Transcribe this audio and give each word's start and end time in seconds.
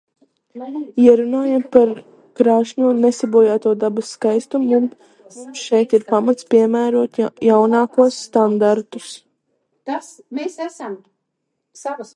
Ja 1.01 1.11
runājam 1.19 1.65
par 1.73 1.91
krāšņo 2.39 2.91
nesabojāto 3.01 3.73
dabas 3.83 4.09
skaistumu, 4.17 4.81
mums 5.35 5.63
šeit 5.67 5.95
ir 5.99 6.05
pamats 6.09 6.47
piemērot 6.55 7.21
jaunākos 7.51 8.19
standartus. 8.31 9.15